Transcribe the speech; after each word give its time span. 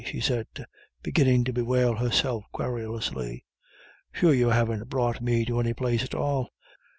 she 0.03 0.19
said, 0.19 0.47
beginning 1.03 1.43
to 1.43 1.53
bewail 1.53 1.93
herself 1.93 2.43
querulously. 2.51 3.45
"Sure 4.11 4.33
you 4.33 4.47
haven't 4.49 4.89
brought 4.89 5.21
me 5.21 5.45
to 5.45 5.59
any 5.59 5.75
place 5.75 6.03
at 6.03 6.15
all. 6.15 6.49